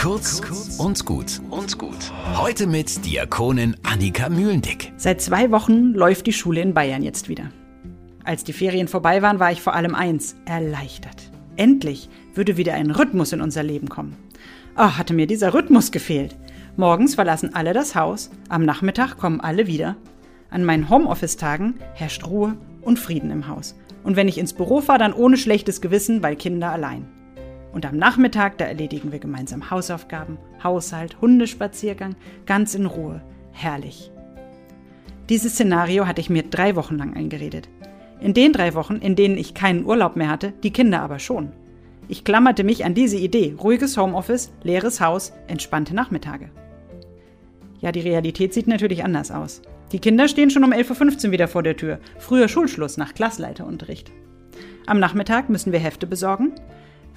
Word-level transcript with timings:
Kurz 0.00 0.40
und 0.78 1.04
gut 1.04 1.42
und 1.50 1.76
gut. 1.76 2.10
Heute 2.34 2.66
mit 2.66 3.04
Diakonin 3.04 3.76
Annika 3.82 4.30
Mühlendick. 4.30 4.94
Seit 4.96 5.20
zwei 5.20 5.50
Wochen 5.50 5.92
läuft 5.92 6.26
die 6.26 6.32
Schule 6.32 6.62
in 6.62 6.72
Bayern 6.72 7.02
jetzt 7.02 7.28
wieder. 7.28 7.50
Als 8.24 8.42
die 8.42 8.54
Ferien 8.54 8.88
vorbei 8.88 9.20
waren, 9.20 9.40
war 9.40 9.52
ich 9.52 9.60
vor 9.60 9.74
allem 9.74 9.94
eins, 9.94 10.36
erleichtert. 10.46 11.30
Endlich 11.56 12.08
würde 12.32 12.56
wieder 12.56 12.72
ein 12.72 12.90
Rhythmus 12.90 13.34
in 13.34 13.42
unser 13.42 13.62
Leben 13.62 13.90
kommen. 13.90 14.16
Oh, 14.74 14.96
hatte 14.96 15.12
mir 15.12 15.26
dieser 15.26 15.52
Rhythmus 15.52 15.90
gefehlt. 15.90 16.34
Morgens 16.78 17.14
verlassen 17.14 17.54
alle 17.54 17.74
das 17.74 17.94
Haus, 17.94 18.30
am 18.48 18.64
Nachmittag 18.64 19.18
kommen 19.18 19.42
alle 19.42 19.66
wieder. 19.66 19.96
An 20.48 20.64
meinen 20.64 20.88
Homeoffice-Tagen 20.88 21.74
herrscht 21.92 22.26
Ruhe 22.26 22.56
und 22.80 22.98
Frieden 22.98 23.30
im 23.30 23.48
Haus. 23.48 23.76
Und 24.02 24.16
wenn 24.16 24.28
ich 24.28 24.38
ins 24.38 24.54
Büro 24.54 24.80
fahre, 24.80 25.00
dann 25.00 25.12
ohne 25.12 25.36
schlechtes 25.36 25.82
Gewissen, 25.82 26.22
weil 26.22 26.36
Kinder 26.36 26.70
allein. 26.72 27.19
Und 27.72 27.86
am 27.86 27.96
Nachmittag, 27.96 28.58
da 28.58 28.64
erledigen 28.64 29.12
wir 29.12 29.18
gemeinsam 29.18 29.70
Hausaufgaben, 29.70 30.38
Haushalt, 30.62 31.20
Hundespaziergang, 31.20 32.16
ganz 32.46 32.74
in 32.74 32.86
Ruhe. 32.86 33.22
Herrlich. 33.52 34.10
Dieses 35.28 35.52
Szenario 35.52 36.06
hatte 36.06 36.20
ich 36.20 36.30
mir 36.30 36.42
drei 36.42 36.74
Wochen 36.74 36.96
lang 36.96 37.14
eingeredet. 37.14 37.68
In 38.20 38.34
den 38.34 38.52
drei 38.52 38.74
Wochen, 38.74 38.96
in 38.96 39.16
denen 39.16 39.38
ich 39.38 39.54
keinen 39.54 39.84
Urlaub 39.84 40.16
mehr 40.16 40.28
hatte, 40.28 40.52
die 40.62 40.72
Kinder 40.72 41.00
aber 41.00 41.18
schon. 41.18 41.52
Ich 42.08 42.24
klammerte 42.24 42.64
mich 42.64 42.84
an 42.84 42.94
diese 42.94 43.16
Idee. 43.16 43.54
Ruhiges 43.62 43.96
Homeoffice, 43.96 44.52
leeres 44.64 45.00
Haus, 45.00 45.32
entspannte 45.46 45.94
Nachmittage. 45.94 46.50
Ja, 47.80 47.92
die 47.92 48.00
Realität 48.00 48.52
sieht 48.52 48.66
natürlich 48.66 49.04
anders 49.04 49.30
aus. 49.30 49.62
Die 49.92 50.00
Kinder 50.00 50.28
stehen 50.28 50.50
schon 50.50 50.64
um 50.64 50.72
11.15 50.72 51.26
Uhr 51.26 51.32
wieder 51.32 51.48
vor 51.48 51.62
der 51.62 51.76
Tür. 51.76 52.00
Früher 52.18 52.48
Schulschluss 52.48 52.96
nach 52.96 53.14
Klassleiterunterricht. 53.14 54.10
Am 54.86 54.98
Nachmittag 54.98 55.48
müssen 55.48 55.72
wir 55.72 55.78
Hefte 55.78 56.06
besorgen. 56.06 56.52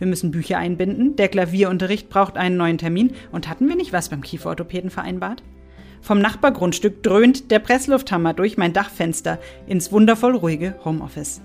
Wir 0.04 0.10
müssen 0.10 0.32
Bücher 0.32 0.58
einbinden. 0.58 1.16
Der 1.16 1.30
Klavierunterricht 1.30 2.10
braucht 2.10 2.36
einen 2.36 2.58
neuen 2.58 2.78
Termin. 2.78 3.14
Und 3.32 3.48
hatten 3.48 3.70
wir 3.70 3.78
nicht 3.78 3.94
was 3.94 4.10
beim 4.10 4.20
Kieferorthopäden 4.20 4.90
vereinbart? 4.90 5.44
Vom 6.02 6.20
Nachbargrundstück 6.20 7.04
dröhnt 7.04 7.52
der 7.52 7.60
Presslufthammer 7.60 8.34
durch 8.34 8.58
mein 8.58 8.74
Dachfenster 8.74 9.40
ins 9.66 9.94
wundervoll 9.94 10.36
ruhige 10.36 10.76
Homeoffice. 10.84 11.40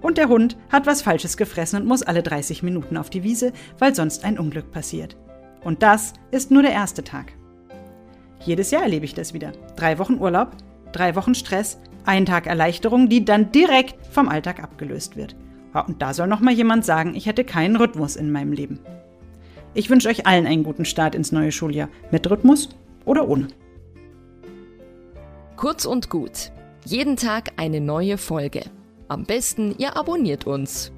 Und 0.00 0.18
der 0.18 0.28
Hund 0.28 0.56
hat 0.68 0.84
was 0.84 1.00
Falsches 1.00 1.36
gefressen 1.36 1.80
und 1.80 1.86
muss 1.86 2.02
alle 2.02 2.24
30 2.24 2.64
Minuten 2.64 2.96
auf 2.96 3.08
die 3.08 3.22
Wiese, 3.22 3.52
weil 3.78 3.94
sonst 3.94 4.24
ein 4.24 4.36
Unglück 4.36 4.72
passiert. 4.72 5.16
Und 5.62 5.84
das 5.84 6.12
ist 6.32 6.50
nur 6.50 6.62
der 6.62 6.72
erste 6.72 7.04
Tag. 7.04 7.34
Jedes 8.40 8.72
Jahr 8.72 8.82
erlebe 8.82 9.04
ich 9.04 9.14
das 9.14 9.32
wieder. 9.32 9.52
Drei 9.76 10.00
Wochen 10.00 10.18
Urlaub, 10.18 10.56
drei 10.90 11.14
Wochen 11.14 11.36
Stress, 11.36 11.78
ein 12.04 12.26
Tag 12.26 12.48
Erleichterung, 12.48 13.08
die 13.08 13.24
dann 13.24 13.52
direkt 13.52 14.04
vom 14.08 14.28
Alltag 14.28 14.60
abgelöst 14.60 15.14
wird. 15.14 15.36
Und 15.74 16.02
da 16.02 16.12
soll 16.12 16.26
noch 16.26 16.40
mal 16.40 16.52
jemand 16.52 16.84
sagen, 16.84 17.14
ich 17.14 17.26
hätte 17.26 17.44
keinen 17.44 17.76
Rhythmus 17.76 18.16
in 18.16 18.30
meinem 18.30 18.52
Leben. 18.52 18.80
Ich 19.74 19.88
wünsche 19.88 20.08
euch 20.08 20.26
allen 20.26 20.46
einen 20.46 20.64
guten 20.64 20.84
Start 20.84 21.14
ins 21.14 21.32
neue 21.32 21.52
Schuljahr. 21.52 21.88
Mit 22.10 22.30
Rhythmus 22.30 22.68
oder 23.04 23.26
ohne. 23.28 23.48
Kurz 25.56 25.84
und 25.84 26.10
gut. 26.10 26.52
Jeden 26.84 27.16
Tag 27.16 27.52
eine 27.56 27.80
neue 27.80 28.18
Folge. 28.18 28.64
Am 29.08 29.24
besten, 29.24 29.74
ihr 29.78 29.96
abonniert 29.96 30.46
uns. 30.46 30.92